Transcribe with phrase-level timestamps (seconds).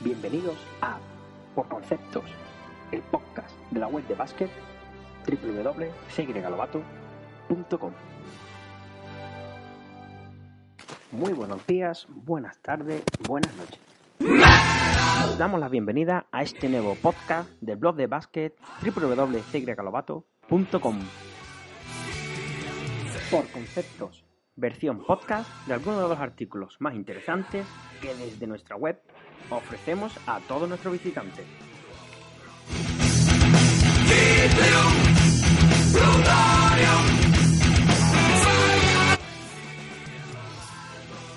[0.00, 0.98] Bienvenidos a
[1.54, 2.24] Por Conceptos,
[2.92, 4.50] el podcast de la web de básquet
[5.26, 7.92] www.cygalobato.com.
[11.12, 13.80] Muy buenos días, buenas tardes, buenas noches.
[15.30, 20.98] Os damos la bienvenida a este nuevo podcast del blog de básquet www.cygalobato.com.
[23.30, 24.26] Por Conceptos,
[24.56, 27.66] versión podcast de algunos de los artículos más interesantes
[28.02, 29.00] que desde nuestra web
[29.50, 31.44] ofrecemos a todos nuestros visitantes.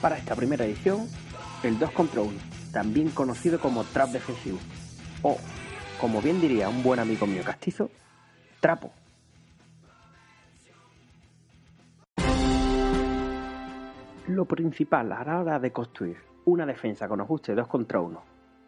[0.02, 1.08] Para esta primera edición,
[1.64, 2.32] el 2 contra 1,
[2.72, 4.60] también conocido como trap defensivo,
[5.24, 5.38] o,
[6.00, 7.90] como bien diría un buen amigo mío castizo,
[8.62, 8.92] trapo.
[14.28, 16.18] Lo principal a la hora de construir
[16.50, 18.22] una defensa con ajuste 2 contra 1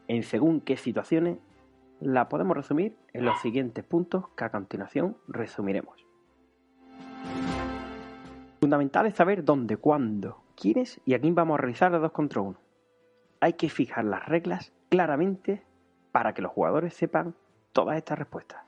[0.07, 1.37] en según qué situaciones
[1.99, 6.05] la podemos resumir en los siguientes puntos que a continuación resumiremos.
[8.59, 12.41] Fundamental es saber dónde, cuándo, quiénes y a quién vamos a realizar el 2 contra
[12.41, 12.59] 1.
[13.39, 15.63] Hay que fijar las reglas claramente
[16.11, 17.35] para que los jugadores sepan
[17.71, 18.61] todas estas respuestas.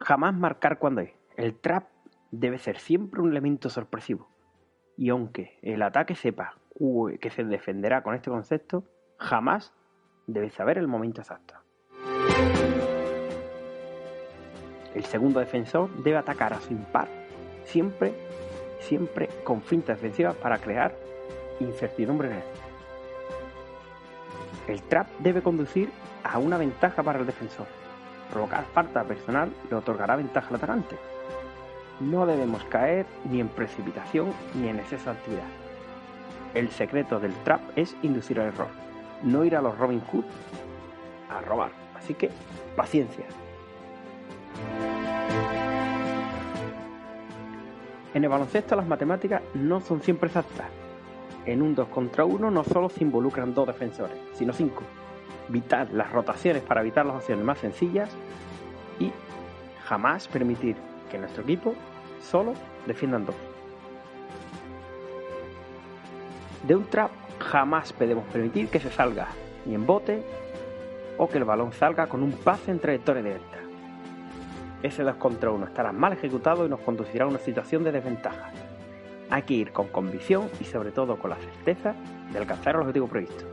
[0.00, 1.12] Jamás marcar cuándo es.
[1.36, 1.88] El trap
[2.30, 4.28] debe ser siempre un elemento sorpresivo.
[4.96, 6.56] Y aunque el ataque sepa
[7.20, 8.84] que se defenderá con este concepto,
[9.18, 9.72] jamás
[10.26, 11.54] debe saber el momento exacto.
[14.94, 17.08] El segundo defensor debe atacar a su impar,
[17.64, 18.14] siempre,
[18.80, 20.94] siempre con finta defensiva para crear
[21.60, 22.42] incertidumbre en él.
[24.68, 25.90] El trap debe conducir
[26.24, 27.66] a una ventaja para el defensor.
[28.32, 30.96] Provocar falta personal le otorgará ventaja al atacante.
[32.00, 35.65] No debemos caer ni en precipitación ni en exceso de actividad.
[36.56, 38.68] El secreto del trap es inducir al error,
[39.22, 40.24] no ir a los Robin Hood
[41.28, 41.70] a robar.
[41.94, 42.30] Así que,
[42.74, 43.26] paciencia.
[48.14, 50.68] En el baloncesto las matemáticas no son siempre exactas.
[51.44, 54.82] En un 2 contra 1 no solo se involucran dos defensores, sino cinco.
[55.48, 58.08] Vitar las rotaciones para evitar las opciones más sencillas
[58.98, 59.12] y
[59.84, 60.74] jamás permitir
[61.10, 61.74] que nuestro equipo
[62.22, 62.54] solo
[62.86, 63.36] defiendan dos.
[66.62, 69.28] De un trap jamás podemos permitir que se salga
[69.64, 70.22] ni en bote
[71.18, 73.58] o que el balón salga con un pase en trayectoria directa.
[74.82, 78.50] Ese 2 contra 1 estará mal ejecutado y nos conducirá a una situación de desventaja.
[79.30, 81.94] Hay que ir con convicción y sobre todo con la certeza
[82.32, 83.44] de alcanzar el objetivo previsto.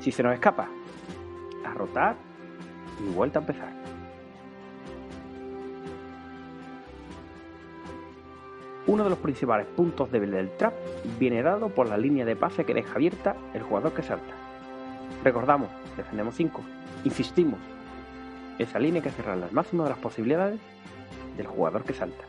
[0.00, 0.68] Si se nos escapa,
[1.64, 2.16] a rotar
[3.00, 3.81] y vuelta a empezar.
[8.86, 10.74] Uno de los principales puntos débiles del trap
[11.18, 14.34] viene dado por la línea de pase que deja abierta el jugador que salta.
[15.22, 16.60] Recordamos, defendemos 5,
[17.04, 17.60] insistimos,
[18.58, 20.60] esa línea hay que cerrarla al máximo de las posibilidades
[21.36, 22.24] del jugador que salta.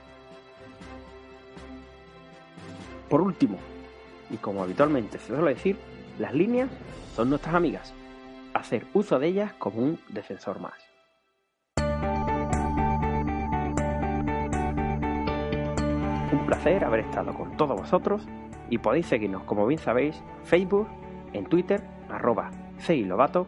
[3.10, 3.58] Por último,
[4.30, 5.78] y como habitualmente se suele decir,
[6.20, 6.70] las líneas
[7.16, 7.94] son nuestras amigas.
[8.54, 10.93] Hacer uso de ellas como un defensor más.
[16.34, 18.28] Un placer haber estado con todos vosotros
[18.68, 20.88] y podéis seguirnos, como bien sabéis, Facebook,
[21.32, 22.50] en Twitter, arroba
[22.90, 23.46] Lobato